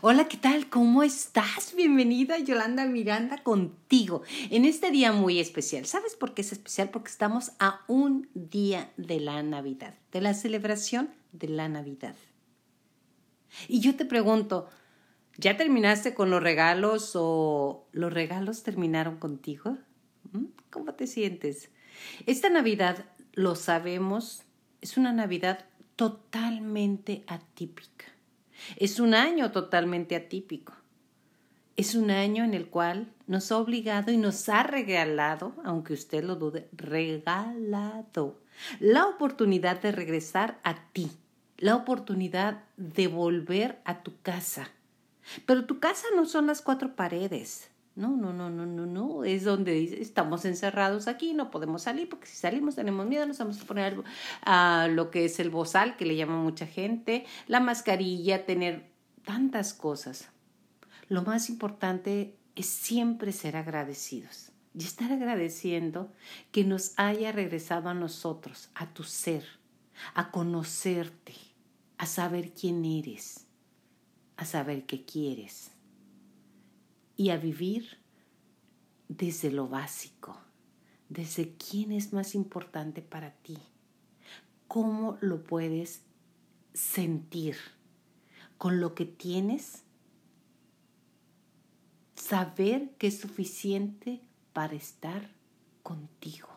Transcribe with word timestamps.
Hola, 0.00 0.28
¿qué 0.28 0.36
tal? 0.36 0.68
¿Cómo 0.68 1.02
estás? 1.02 1.74
Bienvenida 1.74 2.38
Yolanda 2.38 2.84
Miranda 2.86 3.42
contigo 3.42 4.22
en 4.50 4.64
este 4.64 4.90
día 4.92 5.12
muy 5.12 5.40
especial. 5.40 5.86
¿Sabes 5.86 6.14
por 6.14 6.34
qué 6.34 6.42
es 6.42 6.52
especial? 6.52 6.90
Porque 6.90 7.10
estamos 7.10 7.52
a 7.58 7.80
un 7.88 8.28
día 8.34 8.92
de 8.96 9.18
la 9.18 9.42
Navidad, 9.42 9.94
de 10.12 10.20
la 10.20 10.34
celebración 10.34 11.10
de 11.32 11.48
la 11.48 11.68
Navidad. 11.68 12.14
Y 13.66 13.80
yo 13.80 13.96
te 13.96 14.04
pregunto, 14.04 14.68
¿ya 15.36 15.56
terminaste 15.56 16.14
con 16.14 16.30
los 16.30 16.42
regalos 16.42 17.12
o 17.14 17.86
los 17.92 18.12
regalos 18.12 18.62
terminaron 18.62 19.16
contigo? 19.16 19.78
¿Mm? 20.32 20.46
¿Cómo 20.70 20.94
te 20.94 21.08
sientes? 21.08 21.70
Esta 22.26 22.50
Navidad, 22.50 23.04
lo 23.32 23.56
sabemos, 23.56 24.44
es 24.80 24.96
una 24.96 25.12
Navidad 25.12 25.64
totalmente 25.96 27.24
atípica 27.26 28.17
es 28.76 29.00
un 29.00 29.14
año 29.14 29.52
totalmente 29.52 30.16
atípico. 30.16 30.72
Es 31.76 31.94
un 31.94 32.10
año 32.10 32.44
en 32.44 32.54
el 32.54 32.66
cual 32.66 33.06
nos 33.26 33.52
ha 33.52 33.58
obligado 33.58 34.10
y 34.10 34.16
nos 34.16 34.48
ha 34.48 34.64
regalado, 34.64 35.54
aunque 35.64 35.92
usted 35.92 36.24
lo 36.24 36.34
dude, 36.34 36.68
regalado 36.72 38.36
la 38.80 39.06
oportunidad 39.06 39.80
de 39.80 39.92
regresar 39.92 40.58
a 40.62 40.90
ti, 40.92 41.10
la 41.56 41.76
oportunidad 41.76 42.64
de 42.76 43.08
volver 43.08 43.80
a 43.84 44.02
tu 44.02 44.20
casa. 44.22 44.70
Pero 45.46 45.66
tu 45.66 45.78
casa 45.78 46.06
no 46.16 46.26
son 46.26 46.46
las 46.46 46.62
cuatro 46.62 46.96
paredes, 46.96 47.70
no, 47.98 48.16
no, 48.16 48.32
no, 48.32 48.48
no, 48.48 48.64
no, 48.64 48.86
no. 48.86 49.24
Es 49.24 49.42
donde 49.42 49.82
estamos 50.00 50.44
encerrados 50.44 51.08
aquí, 51.08 51.34
no 51.34 51.50
podemos 51.50 51.82
salir, 51.82 52.08
porque 52.08 52.28
si 52.28 52.36
salimos 52.36 52.76
tenemos 52.76 53.06
miedo, 53.06 53.26
nos 53.26 53.38
vamos 53.38 53.60
a 53.60 53.64
poner 53.64 54.00
a 54.42 54.88
lo 54.88 55.10
que 55.10 55.24
es 55.24 55.40
el 55.40 55.50
bozal, 55.50 55.96
que 55.96 56.06
le 56.06 56.14
llama 56.14 56.40
mucha 56.40 56.66
gente, 56.66 57.26
la 57.48 57.58
mascarilla, 57.58 58.46
tener 58.46 58.88
tantas 59.24 59.74
cosas. 59.74 60.28
Lo 61.08 61.22
más 61.22 61.50
importante 61.50 62.38
es 62.54 62.66
siempre 62.66 63.32
ser 63.32 63.56
agradecidos 63.56 64.52
y 64.78 64.84
estar 64.84 65.10
agradeciendo 65.10 66.12
que 66.52 66.62
nos 66.62 66.92
haya 66.98 67.32
regresado 67.32 67.88
a 67.88 67.94
nosotros, 67.94 68.70
a 68.76 68.86
tu 68.94 69.02
ser, 69.02 69.44
a 70.14 70.30
conocerte, 70.30 71.34
a 71.96 72.06
saber 72.06 72.52
quién 72.52 72.84
eres, 72.84 73.48
a 74.36 74.44
saber 74.44 74.86
qué 74.86 75.04
quieres 75.04 75.72
y 77.18 77.30
a 77.30 77.36
vivir 77.36 77.98
desde 79.08 79.50
lo 79.50 79.68
básico, 79.68 80.38
desde 81.08 81.56
quién 81.56 81.90
es 81.90 82.12
más 82.12 82.36
importante 82.36 83.02
para 83.02 83.32
ti, 83.32 83.58
cómo 84.68 85.18
lo 85.20 85.42
puedes 85.42 86.04
sentir 86.72 87.56
con 88.56 88.80
lo 88.80 88.94
que 88.94 89.04
tienes, 89.04 89.82
saber 92.14 92.90
que 92.98 93.08
es 93.08 93.18
suficiente 93.18 94.20
para 94.52 94.74
estar 94.74 95.28
contigo. 95.82 96.48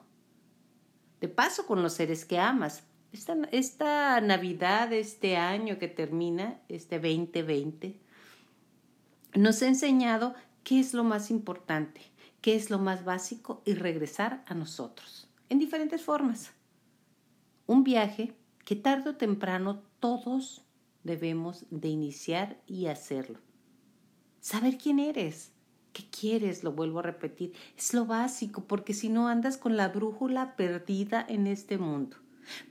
De 1.22 1.28
paso 1.28 1.66
con 1.66 1.82
los 1.82 1.94
seres 1.94 2.24
que 2.24 2.38
amas. 2.38 2.84
Esta, 3.12 3.36
esta 3.52 4.22
Navidad, 4.22 4.94
este 4.94 5.38
año 5.38 5.80
que 5.80 5.88
termina, 5.88 6.62
este 6.70 7.00
2020, 7.00 8.00
nos 9.34 9.62
ha 9.62 9.68
enseñado 9.68 10.36
qué 10.64 10.80
es 10.80 10.94
lo 10.94 11.04
más 11.04 11.32
importante, 11.32 12.02
qué 12.42 12.56
es 12.56 12.70
lo 12.70 12.80
más 12.80 13.06
básico 13.06 13.62
y 13.66 13.74
regresar 13.74 14.44
a 14.48 14.54
nosotros, 14.54 15.28
en 15.50 15.60
diferentes 15.60 16.04
formas. 16.04 16.52
Un 17.68 17.84
viaje 17.84 18.36
que 18.66 18.76
tarde 18.76 19.12
o 19.12 19.16
temprano 19.16 19.82
todos 20.00 20.64
debemos 21.04 21.66
de 21.70 21.90
iniciar 21.90 22.62
y 22.68 22.88
hacerlo. 22.88 23.40
Saber 24.40 24.78
quién 24.78 25.00
eres, 25.00 25.52
qué 25.94 26.04
quieres, 26.10 26.64
lo 26.64 26.72
vuelvo 26.72 27.00
a 27.00 27.04
repetir, 27.04 27.54
es 27.78 27.94
lo 27.94 28.06
básico, 28.06 28.66
porque 28.66 28.94
si 28.94 29.10
no 29.10 29.28
andas 29.28 29.58
con 29.58 29.78
la 29.78 29.90
brújula 29.90 30.56
perdida 30.56 31.26
en 31.28 31.48
este 31.48 31.78
mundo. 31.78 32.18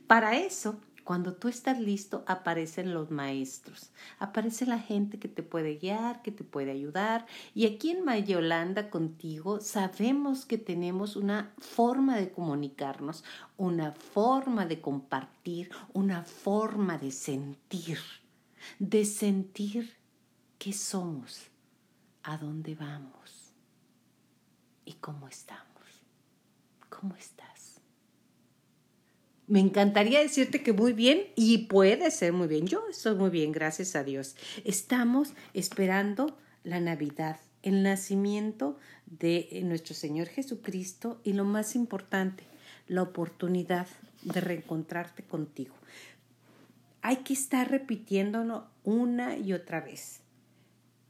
Para 0.07 0.37
eso 0.37 0.79
cuando 1.03 1.33
tú 1.33 1.47
estás 1.47 1.79
listo, 1.79 2.23
aparecen 2.27 2.93
los 2.93 3.11
maestros, 3.11 3.91
aparece 4.19 4.65
la 4.65 4.79
gente 4.79 5.19
que 5.19 5.27
te 5.27 5.43
puede 5.43 5.75
guiar, 5.75 6.21
que 6.21 6.31
te 6.31 6.43
puede 6.43 6.71
ayudar. 6.71 7.25
Y 7.53 7.65
aquí 7.65 7.91
en 7.91 8.05
Mayolanda 8.05 8.89
contigo 8.89 9.59
sabemos 9.59 10.45
que 10.45 10.57
tenemos 10.57 11.15
una 11.15 11.53
forma 11.57 12.17
de 12.17 12.31
comunicarnos, 12.31 13.23
una 13.57 13.91
forma 13.91 14.65
de 14.65 14.81
compartir, 14.81 15.71
una 15.93 16.23
forma 16.23 16.97
de 16.97 17.11
sentir, 17.11 17.99
de 18.79 19.05
sentir 19.05 19.95
qué 20.57 20.73
somos, 20.73 21.47
a 22.23 22.37
dónde 22.37 22.75
vamos 22.75 23.53
y 24.85 24.93
cómo 24.93 25.27
estamos. 25.27 25.71
¿Cómo 26.89 27.15
estás? 27.15 27.50
Me 29.51 29.59
encantaría 29.59 30.21
decirte 30.21 30.63
que 30.63 30.71
muy 30.71 30.93
bien 30.93 31.23
y 31.35 31.65
puede 31.65 32.09
ser 32.09 32.31
muy 32.31 32.47
bien. 32.47 32.67
Yo 32.67 32.87
estoy 32.89 33.15
muy 33.15 33.29
bien, 33.29 33.51
gracias 33.51 33.97
a 33.97 34.03
Dios. 34.05 34.37
Estamos 34.63 35.33
esperando 35.53 36.37
la 36.63 36.79
Navidad, 36.79 37.37
el 37.61 37.83
nacimiento 37.83 38.79
de 39.07 39.59
nuestro 39.65 39.93
Señor 39.93 40.29
Jesucristo 40.29 41.19
y 41.25 41.33
lo 41.33 41.43
más 41.43 41.75
importante, 41.75 42.45
la 42.87 43.01
oportunidad 43.01 43.87
de 44.21 44.39
reencontrarte 44.39 45.23
contigo. 45.23 45.75
Hay 47.01 47.17
que 47.17 47.33
estar 47.33 47.69
repitiéndolo 47.69 48.69
una 48.85 49.35
y 49.35 49.51
otra 49.51 49.81
vez. 49.81 50.21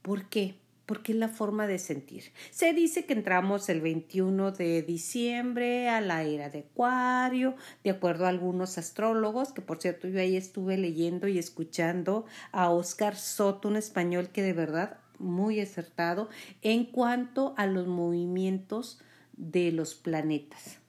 ¿Por 0.02 0.28
qué? 0.28 0.56
Porque 0.92 1.12
es 1.12 1.18
la 1.18 1.28
forma 1.28 1.66
de 1.66 1.78
sentir. 1.78 2.34
Se 2.50 2.74
dice 2.74 3.06
que 3.06 3.14
entramos 3.14 3.70
el 3.70 3.80
21 3.80 4.52
de 4.52 4.82
diciembre 4.82 5.88
a 5.88 6.02
la 6.02 6.22
era 6.22 6.50
de 6.50 6.66
Acuario, 6.70 7.54
de 7.82 7.88
acuerdo 7.88 8.26
a 8.26 8.28
algunos 8.28 8.76
astrólogos, 8.76 9.54
que 9.54 9.62
por 9.62 9.80
cierto 9.80 10.06
yo 10.06 10.20
ahí 10.20 10.36
estuve 10.36 10.76
leyendo 10.76 11.28
y 11.28 11.38
escuchando 11.38 12.26
a 12.50 12.68
Oscar 12.68 13.16
Soto, 13.16 13.68
un 13.68 13.76
español 13.76 14.28
que 14.34 14.42
de 14.42 14.52
verdad 14.52 14.98
muy 15.18 15.60
acertado 15.60 16.28
en 16.60 16.84
cuanto 16.84 17.54
a 17.56 17.64
los 17.64 17.86
movimientos 17.86 19.00
de 19.32 19.72
los 19.72 19.94
planetas. 19.94 20.81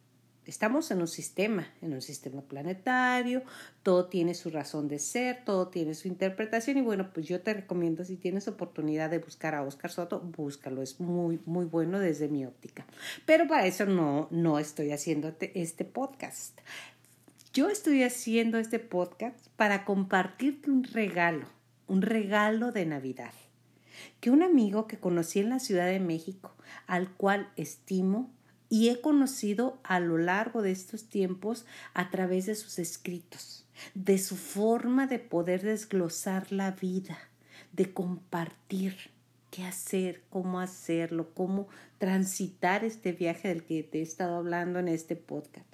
Estamos 0.46 0.92
en 0.92 1.00
un 1.00 1.08
sistema, 1.08 1.68
en 1.82 1.94
un 1.94 2.02
sistema 2.02 2.42
planetario, 2.42 3.44
todo 3.82 4.08
tiene 4.08 4.34
su 4.34 4.50
razón 4.50 4.90
de 4.90 5.00
ser, 5.00 5.46
todo 5.46 5.70
tiene 5.70 5.96
su 5.96 6.10
interpretación 6.10 6.78
y 6.78 6.82
bueno, 6.82 7.12
pues 7.14 7.28
yo 7.28 7.42
te 7.42 7.54
recomiendo 7.54 8.04
si 8.04 8.18
tienes 8.18 8.50
oportunidad 8.50 9.10
de 9.10 9.20
buscar 9.20 9.56
a 9.56 9.64
Oscar 9.64 9.92
Soto, 9.92 10.20
búscalo, 10.20 10.82
es 10.82 11.00
muy, 11.00 11.40
muy 11.46 11.66
bueno 11.66 12.00
desde 12.00 12.28
mi 12.28 12.46
óptica. 12.46 12.86
Pero 13.26 13.48
para 13.48 13.66
eso 13.66 13.86
no, 13.86 14.28
no 14.32 14.60
estoy 14.60 14.92
haciendo 14.92 15.34
este 15.40 15.86
podcast. 15.86 16.60
Yo 17.54 17.70
estoy 17.70 18.04
haciendo 18.04 18.58
este 18.58 18.80
podcast 18.80 19.48
para 19.56 19.86
compartirte 19.86 20.72
un 20.72 20.84
regalo, 20.84 21.48
un 21.88 22.02
regalo 22.02 22.72
de 22.72 22.86
Navidad, 22.86 23.32
que 24.20 24.32
un 24.32 24.44
amigo 24.44 24.88
que 24.88 24.98
conocí 24.98 25.40
en 25.40 25.50
la 25.50 25.60
Ciudad 25.60 25.86
de 25.86 26.00
México, 26.00 26.56
al 26.88 27.14
cual 27.14 27.52
estimo, 27.56 28.30
y 28.74 28.90
he 28.90 29.02
conocido 29.02 29.78
a 29.84 30.00
lo 30.00 30.18
largo 30.18 30.64
de 30.64 30.72
estos 30.72 31.04
tiempos 31.04 31.68
a 31.94 32.10
través 32.10 32.48
de 32.48 32.56
sus 32.56 32.80
escritos, 32.80 33.68
de 33.94 34.18
su 34.18 34.36
forma 34.36 35.06
de 35.06 35.20
poder 35.20 35.62
desglosar 35.62 36.52
la 36.52 36.72
vida, 36.72 37.20
de 37.72 37.94
compartir 37.94 38.98
qué 39.52 39.64
hacer, 39.64 40.24
cómo 40.32 40.60
hacerlo, 40.60 41.30
cómo 41.36 41.68
transitar 42.00 42.84
este 42.84 43.12
viaje 43.12 43.50
del 43.50 43.64
que 43.64 43.84
te 43.84 44.00
he 44.00 44.02
estado 44.02 44.38
hablando 44.38 44.80
en 44.80 44.88
este 44.88 45.16
podcast. 45.16 45.72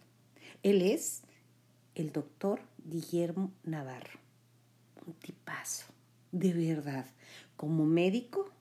Él 0.62 0.82
es 0.82 1.22
el 1.96 2.12
doctor 2.12 2.60
Guillermo 2.84 3.54
Navarro, 3.64 4.20
un 5.08 5.14
tipazo, 5.14 5.86
de 6.34 6.52
verdad, 6.52 7.06
como 7.56 7.86
médico, 7.86 8.52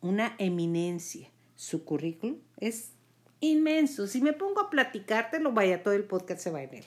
una 0.00 0.36
eminencia. 0.38 1.28
Su 1.56 1.84
currículum 1.84 2.36
es 2.58 2.92
inmenso. 3.40 4.06
Si 4.06 4.20
me 4.20 4.32
pongo 4.32 4.60
a 4.60 4.70
platicártelo, 4.70 5.52
vaya, 5.52 5.82
todo 5.82 5.94
el 5.94 6.04
podcast 6.04 6.40
se 6.40 6.50
va 6.50 6.62
en 6.62 6.74
él. 6.74 6.84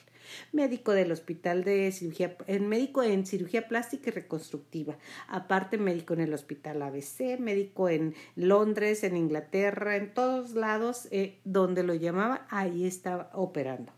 Médico 0.52 0.94
del 0.94 1.12
hospital 1.12 1.64
de 1.64 1.92
cirugía, 1.92 2.38
médico 2.60 3.04
en 3.04 3.26
cirugía 3.26 3.68
plástica 3.68 4.10
y 4.10 4.14
reconstructiva. 4.14 4.98
Aparte, 5.28 5.78
médico 5.78 6.14
en 6.14 6.22
el 6.22 6.34
hospital 6.34 6.82
ABC, 6.82 7.40
médico 7.40 7.90
en 7.90 8.16
Londres, 8.36 9.04
en 9.04 9.18
Inglaterra, 9.18 9.96
en 9.96 10.14
todos 10.14 10.52
lados 10.52 11.08
eh, 11.12 11.40
donde 11.44 11.84
lo 11.84 11.94
llamaba, 11.94 12.46
ahí 12.50 12.86
estaba 12.86 13.30
operando. 13.34 13.92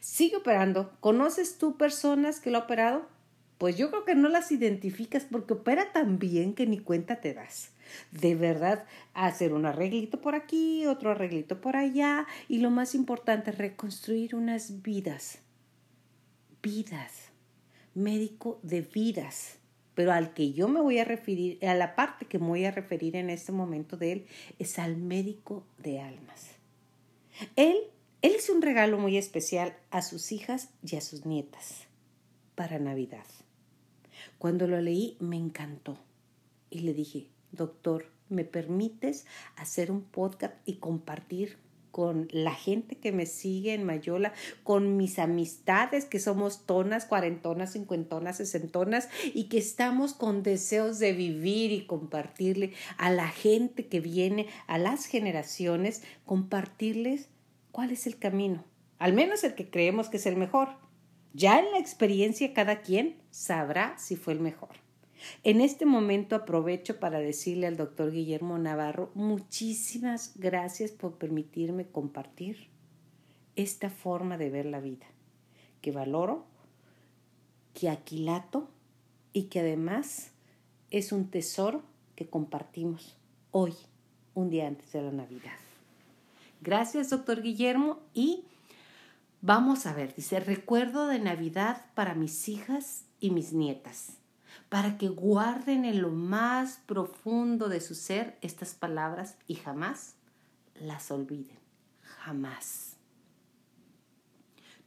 Sigue 0.00 0.36
operando. 0.36 0.92
¿Conoces 1.00 1.58
tú 1.58 1.76
personas 1.76 2.40
que 2.40 2.50
lo 2.50 2.58
ha 2.58 2.62
operado? 2.62 3.08
Pues 3.58 3.76
yo 3.76 3.90
creo 3.90 4.04
que 4.04 4.14
no 4.14 4.28
las 4.28 4.52
identificas 4.52 5.24
porque 5.24 5.54
opera 5.54 5.92
tan 5.92 6.18
bien 6.18 6.54
que 6.54 6.66
ni 6.66 6.78
cuenta 6.78 7.20
te 7.20 7.34
das 7.34 7.70
de 8.10 8.34
verdad 8.34 8.84
hacer 9.14 9.52
un 9.52 9.66
arreglito 9.66 10.20
por 10.20 10.34
aquí, 10.34 10.86
otro 10.86 11.10
arreglito 11.10 11.60
por 11.60 11.76
allá 11.76 12.26
y 12.48 12.58
lo 12.58 12.70
más 12.70 12.94
importante, 12.94 13.52
reconstruir 13.52 14.34
unas 14.34 14.82
vidas, 14.82 15.38
vidas, 16.62 17.30
médico 17.94 18.60
de 18.62 18.82
vidas. 18.82 19.58
pero 19.94 20.12
al 20.12 20.34
que 20.34 20.52
yo 20.52 20.68
me 20.68 20.82
voy 20.82 20.98
a 20.98 21.04
referir, 21.04 21.58
a 21.66 21.74
la 21.74 21.96
parte 21.96 22.26
que 22.26 22.38
me 22.38 22.48
voy 22.48 22.66
a 22.66 22.70
referir 22.70 23.16
en 23.16 23.30
este 23.30 23.50
momento 23.50 23.96
de 23.96 24.12
él, 24.12 24.26
es 24.58 24.78
al 24.78 24.98
médico 24.98 25.64
de 25.78 26.00
almas. 26.00 26.50
Él, 27.56 27.76
él 28.20 28.32
hizo 28.38 28.52
un 28.52 28.60
regalo 28.60 28.98
muy 28.98 29.16
especial 29.16 29.74
a 29.90 30.02
sus 30.02 30.32
hijas 30.32 30.68
y 30.82 30.96
a 30.96 31.00
sus 31.00 31.24
nietas 31.24 31.86
para 32.54 32.78
Navidad. 32.78 33.24
Cuando 34.38 34.66
lo 34.66 34.80
leí 34.80 35.16
me 35.18 35.36
encantó 35.36 35.98
y 36.68 36.80
le 36.80 36.92
dije, 36.92 37.28
doctor, 37.56 38.06
¿me 38.28 38.44
permites 38.44 39.26
hacer 39.56 39.90
un 39.90 40.02
podcast 40.02 40.54
y 40.64 40.76
compartir 40.76 41.58
con 41.96 42.28
la 42.30 42.54
gente 42.54 42.98
que 42.98 43.10
me 43.10 43.24
sigue 43.24 43.72
en 43.72 43.82
Mayola, 43.82 44.34
con 44.64 44.98
mis 44.98 45.18
amistades 45.18 46.04
que 46.04 46.20
somos 46.20 46.66
tonas, 46.66 47.06
cuarentonas, 47.06 47.72
cincuentonas, 47.72 48.36
sesentonas 48.36 49.08
y 49.32 49.44
que 49.44 49.56
estamos 49.56 50.12
con 50.12 50.42
deseos 50.42 50.98
de 50.98 51.14
vivir 51.14 51.72
y 51.72 51.86
compartirle 51.86 52.74
a 52.98 53.10
la 53.10 53.28
gente 53.28 53.86
que 53.86 54.00
viene, 54.00 54.46
a 54.66 54.76
las 54.76 55.06
generaciones, 55.06 56.02
compartirles 56.26 57.30
cuál 57.72 57.92
es 57.92 58.06
el 58.06 58.18
camino, 58.18 58.62
al 58.98 59.14
menos 59.14 59.42
el 59.42 59.54
que 59.54 59.70
creemos 59.70 60.10
que 60.10 60.18
es 60.18 60.26
el 60.26 60.36
mejor. 60.36 60.68
Ya 61.32 61.58
en 61.58 61.70
la 61.72 61.78
experiencia 61.78 62.52
cada 62.52 62.82
quien 62.82 63.16
sabrá 63.30 63.96
si 63.96 64.16
fue 64.16 64.34
el 64.34 64.40
mejor. 64.40 64.85
En 65.44 65.60
este 65.60 65.86
momento 65.86 66.36
aprovecho 66.36 66.98
para 66.98 67.18
decirle 67.18 67.66
al 67.66 67.76
doctor 67.76 68.12
Guillermo 68.12 68.58
Navarro 68.58 69.10
muchísimas 69.14 70.32
gracias 70.36 70.90
por 70.90 71.14
permitirme 71.14 71.86
compartir 71.86 72.68
esta 73.54 73.90
forma 73.90 74.36
de 74.36 74.50
ver 74.50 74.66
la 74.66 74.80
vida, 74.80 75.06
que 75.80 75.92
valoro, 75.92 76.44
que 77.74 77.88
aquilato 77.88 78.68
y 79.32 79.44
que 79.44 79.60
además 79.60 80.32
es 80.90 81.12
un 81.12 81.30
tesoro 81.30 81.82
que 82.14 82.28
compartimos 82.28 83.16
hoy, 83.50 83.72
un 84.34 84.50
día 84.50 84.66
antes 84.66 84.92
de 84.92 85.02
la 85.02 85.12
Navidad. 85.12 85.52
Gracias, 86.60 87.10
doctor 87.10 87.42
Guillermo, 87.42 88.00
y 88.14 88.44
vamos 89.40 89.86
a 89.86 89.94
ver, 89.94 90.14
dice, 90.14 90.40
recuerdo 90.40 91.06
de 91.06 91.18
Navidad 91.18 91.86
para 91.94 92.14
mis 92.14 92.48
hijas 92.48 93.04
y 93.20 93.30
mis 93.30 93.52
nietas 93.52 94.18
para 94.68 94.98
que 94.98 95.08
guarden 95.08 95.84
en 95.84 96.02
lo 96.02 96.10
más 96.10 96.80
profundo 96.86 97.68
de 97.68 97.80
su 97.80 97.94
ser 97.94 98.38
estas 98.40 98.74
palabras 98.74 99.36
y 99.46 99.56
jamás 99.56 100.14
las 100.74 101.10
olviden, 101.10 101.58
jamás. 102.02 102.96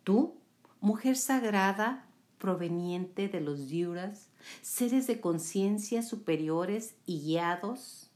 Tú, 0.03 0.35
mujer 0.79 1.15
sagrada 1.15 2.05
proveniente 2.37 3.27
de 3.27 3.41
los 3.41 3.67
diuras, 3.67 4.29
seres 4.61 5.07
de 5.07 5.19
conciencia 5.19 6.01
superiores 6.01 6.95
y 7.05 7.21
guiados 7.21 8.09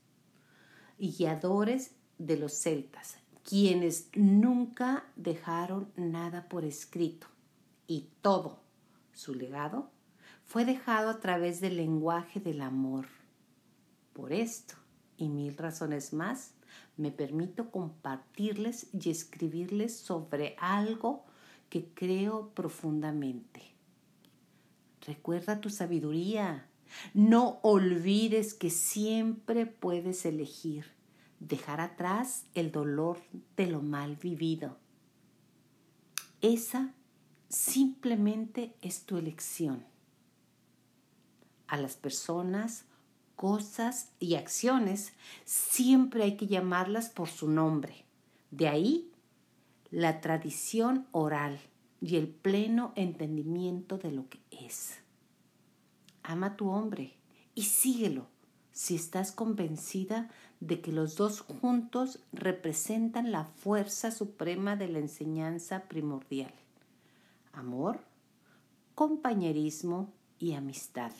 y 0.97 1.11
guiadores 1.11 1.91
de 2.17 2.37
los 2.37 2.53
celtas, 2.53 3.17
quienes 3.43 4.07
nunca 4.15 5.05
dejaron 5.15 5.91
nada 5.95 6.47
por 6.47 6.63
escrito 6.63 7.27
y 7.87 8.09
todo 8.21 8.61
su 9.13 9.35
legado 9.35 9.92
fue 10.53 10.65
dejado 10.65 11.09
a 11.09 11.19
través 11.19 11.61
del 11.61 11.77
lenguaje 11.77 12.39
del 12.39 12.61
amor. 12.61 13.07
Por 14.13 14.31
esto 14.31 14.75
y 15.17 15.27
mil 15.27 15.57
razones 15.57 16.13
más, 16.13 16.53
me 16.95 17.09
permito 17.09 17.71
compartirles 17.71 18.85
y 18.93 19.09
escribirles 19.09 19.97
sobre 19.97 20.55
algo 20.59 21.25
que 21.69 21.89
creo 21.95 22.49
profundamente. 22.53 23.63
Recuerda 25.01 25.59
tu 25.59 25.71
sabiduría. 25.71 26.69
No 27.15 27.57
olvides 27.63 28.53
que 28.53 28.69
siempre 28.69 29.65
puedes 29.65 30.23
elegir 30.23 30.85
dejar 31.39 31.81
atrás 31.81 32.45
el 32.53 32.71
dolor 32.71 33.17
de 33.57 33.65
lo 33.65 33.81
mal 33.81 34.17
vivido. 34.17 34.77
Esa 36.41 36.93
simplemente 37.49 38.75
es 38.83 39.07
tu 39.07 39.17
elección 39.17 39.91
a 41.67 41.77
las 41.77 41.95
personas, 41.95 42.85
cosas 43.35 44.11
y 44.19 44.35
acciones, 44.35 45.13
siempre 45.45 46.23
hay 46.23 46.37
que 46.37 46.47
llamarlas 46.47 47.09
por 47.09 47.29
su 47.29 47.49
nombre. 47.49 48.05
De 48.51 48.67
ahí 48.67 49.11
la 49.91 50.21
tradición 50.21 51.07
oral 51.11 51.59
y 52.01 52.15
el 52.15 52.27
pleno 52.27 52.93
entendimiento 52.95 53.97
de 53.97 54.11
lo 54.11 54.27
que 54.27 54.39
es. 54.51 54.99
Ama 56.23 56.47
a 56.47 56.55
tu 56.55 56.69
hombre 56.69 57.17
y 57.55 57.63
síguelo 57.63 58.27
si 58.71 58.95
estás 58.95 59.31
convencida 59.31 60.29
de 60.59 60.81
que 60.81 60.91
los 60.91 61.15
dos 61.15 61.41
juntos 61.41 62.19
representan 62.31 63.31
la 63.31 63.45
fuerza 63.45 64.09
suprema 64.11 64.75
de 64.75 64.87
la 64.87 64.99
enseñanza 64.99 65.83
primordial. 65.87 66.53
Amor, 67.51 67.99
compañerismo 68.95 70.11
y 70.39 70.53
amistad. 70.53 71.11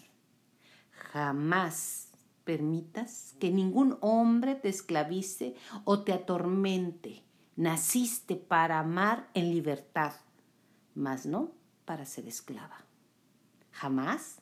Jamás 0.94 2.10
permitas 2.44 3.36
que 3.40 3.52
ningún 3.52 3.98
hombre 4.02 4.56
te 4.56 4.70
esclavice 4.70 5.56
o 5.86 6.04
te 6.04 6.14
atormente. 6.14 7.24
Naciste 7.56 8.36
para 8.36 8.80
amar 8.80 9.30
en 9.34 9.52
libertad, 9.52 10.14
mas 10.96 11.26
no 11.26 11.52
para 11.86 12.06
ser 12.06 12.28
esclava. 12.28 12.86
Jamás 13.72 14.42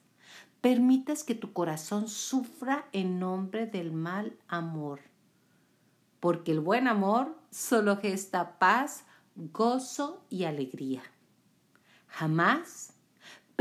permitas 0.62 1.24
que 1.24 1.36
tu 1.36 1.54
corazón 1.54 2.08
sufra 2.08 2.88
en 2.94 3.20
nombre 3.20 3.66
del 3.66 3.92
mal 3.92 4.38
amor, 4.48 5.02
porque 6.20 6.52
el 6.52 6.60
buen 6.60 6.88
amor 6.88 7.36
solo 7.50 7.98
gesta 7.98 8.60
paz, 8.60 9.04
gozo 9.36 10.24
y 10.30 10.44
alegría. 10.46 11.02
Jamás 12.08 12.94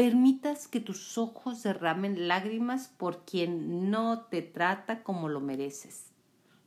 permitas 0.00 0.66
que 0.66 0.80
tus 0.80 1.18
ojos 1.18 1.62
derramen 1.62 2.26
lágrimas 2.26 2.88
por 2.88 3.26
quien 3.26 3.90
no 3.90 4.22
te 4.30 4.40
trata 4.40 5.02
como 5.02 5.28
lo 5.28 5.40
mereces. 5.40 6.06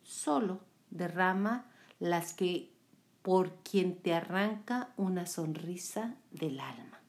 Solo 0.04 0.60
derrama 0.92 1.66
las 2.00 2.36
que 2.36 2.70
por 3.24 3.56
quien 3.64 3.98
te 3.98 4.14
arranca 4.14 4.94
una 4.98 5.26
sonrisa 5.26 6.14
del 6.30 6.60
alma. 6.60 7.02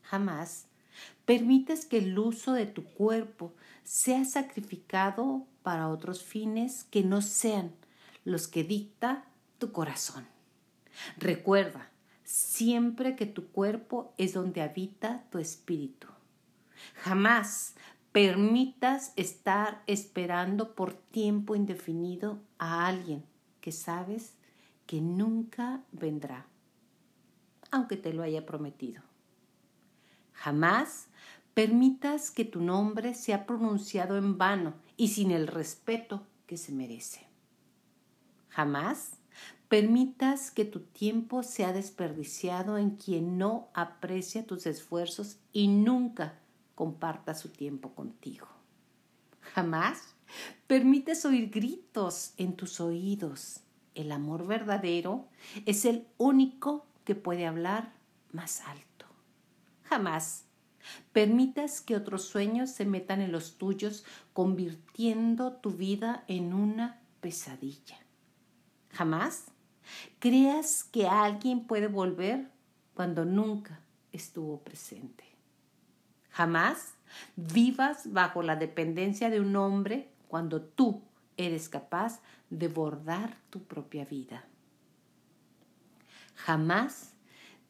Jamás 0.00 0.64
permitas 1.26 1.84
que 1.84 1.98
el 1.98 2.18
uso 2.18 2.54
de 2.54 2.64
tu 2.64 2.82
cuerpo 2.82 3.52
sea 3.84 4.24
sacrificado 4.24 5.46
para 5.62 5.90
otros 5.90 6.22
fines 6.22 6.84
que 6.84 7.02
no 7.02 7.20
sean 7.20 7.74
los 8.24 8.48
que 8.48 8.64
dicta 8.64 9.26
tu 9.58 9.72
corazón. 9.72 10.26
Recuerda, 11.18 11.90
siempre 12.30 13.16
que 13.16 13.26
tu 13.26 13.48
cuerpo 13.48 14.14
es 14.16 14.34
donde 14.34 14.62
habita 14.62 15.24
tu 15.30 15.38
espíritu. 15.38 16.06
Jamás 16.94 17.74
permitas 18.12 19.12
estar 19.16 19.82
esperando 19.88 20.76
por 20.76 20.94
tiempo 20.94 21.56
indefinido 21.56 22.38
a 22.56 22.86
alguien 22.86 23.24
que 23.60 23.72
sabes 23.72 24.34
que 24.86 25.00
nunca 25.00 25.82
vendrá, 25.90 26.46
aunque 27.72 27.96
te 27.96 28.12
lo 28.12 28.22
haya 28.22 28.46
prometido. 28.46 29.02
Jamás 30.32 31.08
permitas 31.52 32.30
que 32.30 32.44
tu 32.44 32.62
nombre 32.62 33.14
sea 33.14 33.44
pronunciado 33.44 34.16
en 34.16 34.38
vano 34.38 34.74
y 34.96 35.08
sin 35.08 35.32
el 35.32 35.48
respeto 35.48 36.24
que 36.46 36.56
se 36.56 36.70
merece. 36.70 37.26
Jamás 38.50 39.19
permitas 39.70 40.50
que 40.50 40.64
tu 40.64 40.80
tiempo 40.80 41.44
sea 41.44 41.72
desperdiciado 41.72 42.76
en 42.76 42.96
quien 42.96 43.38
no 43.38 43.68
aprecia 43.72 44.44
tus 44.44 44.66
esfuerzos 44.66 45.38
y 45.52 45.68
nunca 45.68 46.40
comparta 46.74 47.34
su 47.34 47.50
tiempo 47.50 47.94
contigo. 47.94 48.48
Jamás 49.40 50.16
permites 50.66 51.24
oír 51.24 51.50
gritos 51.50 52.34
en 52.36 52.56
tus 52.56 52.80
oídos. 52.80 53.60
El 53.94 54.10
amor 54.10 54.44
verdadero 54.44 55.28
es 55.66 55.84
el 55.84 56.08
único 56.18 56.84
que 57.04 57.14
puede 57.14 57.46
hablar 57.46 57.92
más 58.32 58.62
alto. 58.62 59.06
Jamás 59.84 60.46
permitas 61.12 61.80
que 61.80 61.94
otros 61.94 62.24
sueños 62.24 62.70
se 62.70 62.86
metan 62.86 63.20
en 63.20 63.30
los 63.30 63.56
tuyos, 63.56 64.04
convirtiendo 64.32 65.52
tu 65.52 65.70
vida 65.70 66.24
en 66.26 66.54
una 66.54 67.00
pesadilla. 67.20 68.00
Jamás 68.90 69.44
creas 70.18 70.84
que 70.84 71.06
alguien 71.06 71.66
puede 71.66 71.88
volver 71.88 72.48
cuando 72.94 73.24
nunca 73.24 73.80
estuvo 74.12 74.60
presente. 74.60 75.24
Jamás 76.30 76.94
vivas 77.36 78.12
bajo 78.12 78.42
la 78.42 78.56
dependencia 78.56 79.30
de 79.30 79.40
un 79.40 79.56
hombre 79.56 80.10
cuando 80.28 80.62
tú 80.62 81.02
eres 81.36 81.68
capaz 81.68 82.20
de 82.50 82.68
bordar 82.68 83.36
tu 83.50 83.62
propia 83.62 84.04
vida. 84.04 84.44
Jamás 86.34 87.12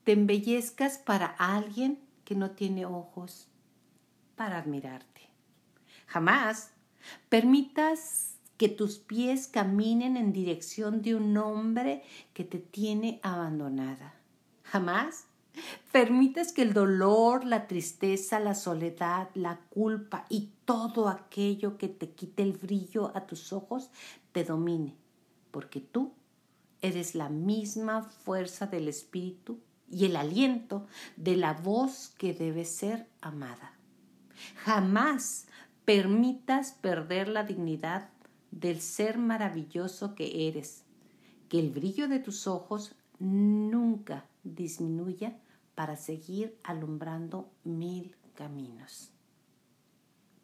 te 0.04 0.12
embellezcas 0.12 0.98
para 0.98 1.26
alguien 1.26 1.98
que 2.24 2.34
no 2.34 2.52
tiene 2.52 2.86
ojos 2.86 3.48
para 4.36 4.58
admirarte. 4.58 5.20
Jamás 6.06 6.72
permitas 7.28 8.29
que 8.60 8.68
tus 8.68 8.98
pies 8.98 9.46
caminen 9.46 10.18
en 10.18 10.34
dirección 10.34 11.00
de 11.00 11.14
un 11.14 11.34
hombre 11.38 12.02
que 12.34 12.44
te 12.44 12.58
tiene 12.58 13.18
abandonada. 13.22 14.12
Jamás 14.64 15.24
permitas 15.92 16.52
que 16.52 16.60
el 16.60 16.74
dolor, 16.74 17.46
la 17.46 17.66
tristeza, 17.66 18.38
la 18.38 18.54
soledad, 18.54 19.30
la 19.32 19.60
culpa 19.70 20.26
y 20.28 20.50
todo 20.66 21.08
aquello 21.08 21.78
que 21.78 21.88
te 21.88 22.10
quite 22.10 22.42
el 22.42 22.52
brillo 22.52 23.16
a 23.16 23.24
tus 23.24 23.54
ojos 23.54 23.88
te 24.32 24.44
domine, 24.44 24.94
porque 25.52 25.80
tú 25.80 26.12
eres 26.82 27.14
la 27.14 27.30
misma 27.30 28.02
fuerza 28.02 28.66
del 28.66 28.88
espíritu 28.88 29.58
y 29.90 30.04
el 30.04 30.16
aliento 30.16 30.86
de 31.16 31.38
la 31.38 31.54
voz 31.54 32.12
que 32.18 32.34
debe 32.34 32.66
ser 32.66 33.08
amada. 33.22 33.72
Jamás 34.56 35.46
permitas 35.86 36.72
perder 36.72 37.26
la 37.28 37.44
dignidad 37.44 38.10
del 38.50 38.80
ser 38.80 39.19
maravilloso 39.19 40.14
que 40.14 40.49
eres, 40.49 40.85
que 41.49 41.59
el 41.59 41.71
brillo 41.71 42.09
de 42.09 42.19
tus 42.19 42.47
ojos 42.47 42.95
nunca 43.19 44.26
disminuya 44.45 45.38
para 45.75 45.97
seguir 45.97 46.59
alumbrando 46.62 47.50
mil 47.64 48.16
caminos. 48.35 49.11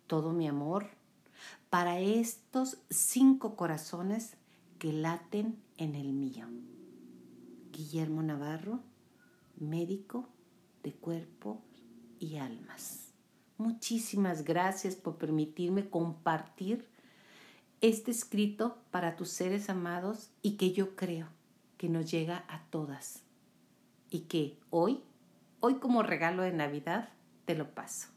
Todo 0.07 0.33
mi 0.33 0.47
amor 0.47 0.89
para 1.71 2.01
estos 2.01 2.79
cinco 2.91 3.57
corazones 3.57 4.37
que 4.79 4.93
laten 4.93 5.59
en 5.79 5.95
el 5.95 6.13
mío. 6.13 6.47
Guillermo 7.73 8.23
Navarro, 8.23 8.81
médico 9.59 10.29
de 10.83 10.93
cuerpos 10.93 11.59
y 12.19 12.37
almas. 12.37 13.13
Muchísimas 13.59 14.45
gracias 14.45 14.97
por 14.97 15.17
permitirme 15.17 15.89
compartir 15.89 16.87
este 17.89 18.11
escrito 18.11 18.79
para 18.91 19.17
tus 19.17 19.31
seres 19.31 19.71
amados 19.71 20.31
y 20.43 20.57
que 20.57 20.73
yo 20.73 20.97
creo 20.97 21.29
que 21.77 21.89
nos 21.89 22.11
llega 22.11 22.45
a 22.49 22.65
todas 22.71 23.23
y 24.11 24.21
que 24.21 24.59
hoy, 24.71 25.03
hoy 25.61 25.77
como 25.77 26.03
regalo 26.03 26.43
de 26.43 26.53
Navidad, 26.53 27.11
te 27.45 27.55
lo 27.55 27.75
paso. 27.75 28.09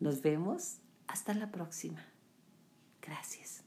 Nos 0.00 0.22
vemos 0.22 0.78
hasta 1.06 1.34
la 1.34 1.50
próxima. 1.50 2.04
Gracias. 3.00 3.62